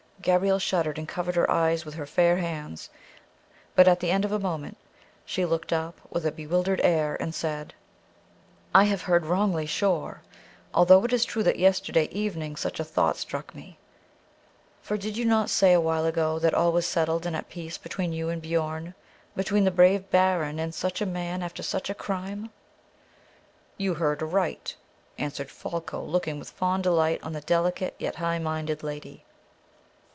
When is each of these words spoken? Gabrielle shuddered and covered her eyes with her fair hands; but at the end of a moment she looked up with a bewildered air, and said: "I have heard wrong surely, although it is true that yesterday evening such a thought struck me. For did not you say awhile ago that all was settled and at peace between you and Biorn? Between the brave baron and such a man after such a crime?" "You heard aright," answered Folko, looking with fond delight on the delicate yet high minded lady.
Gabrielle 0.23 0.59
shuddered 0.59 0.99
and 0.99 1.07
covered 1.07 1.33
her 1.35 1.49
eyes 1.49 1.83
with 1.83 1.95
her 1.95 2.05
fair 2.05 2.37
hands; 2.37 2.91
but 3.73 3.87
at 3.87 3.99
the 4.01 4.11
end 4.11 4.23
of 4.23 4.31
a 4.31 4.37
moment 4.37 4.77
she 5.25 5.45
looked 5.45 5.73
up 5.73 5.99
with 6.11 6.23
a 6.27 6.31
bewildered 6.31 6.79
air, 6.83 7.17
and 7.19 7.33
said: 7.33 7.73
"I 8.71 8.83
have 8.83 9.01
heard 9.01 9.25
wrong 9.25 9.49
surely, 9.65 10.17
although 10.75 11.03
it 11.05 11.11
is 11.11 11.25
true 11.25 11.41
that 11.41 11.57
yesterday 11.57 12.03
evening 12.11 12.55
such 12.55 12.79
a 12.79 12.83
thought 12.83 13.17
struck 13.17 13.55
me. 13.55 13.79
For 14.83 14.95
did 14.95 15.17
not 15.25 15.45
you 15.45 15.47
say 15.47 15.73
awhile 15.73 16.05
ago 16.05 16.37
that 16.37 16.53
all 16.53 16.71
was 16.71 16.85
settled 16.85 17.25
and 17.25 17.35
at 17.35 17.49
peace 17.49 17.79
between 17.79 18.13
you 18.13 18.29
and 18.29 18.43
Biorn? 18.43 18.93
Between 19.35 19.63
the 19.63 19.71
brave 19.71 20.11
baron 20.11 20.59
and 20.59 20.75
such 20.75 21.01
a 21.01 21.07
man 21.07 21.41
after 21.41 21.63
such 21.63 21.89
a 21.89 21.95
crime?" 21.95 22.51
"You 23.75 23.95
heard 23.95 24.21
aright," 24.21 24.75
answered 25.17 25.49
Folko, 25.49 25.99
looking 26.03 26.37
with 26.37 26.51
fond 26.51 26.83
delight 26.83 27.23
on 27.23 27.33
the 27.33 27.41
delicate 27.41 27.95
yet 27.97 28.17
high 28.17 28.37
minded 28.37 28.83
lady. 28.83 29.23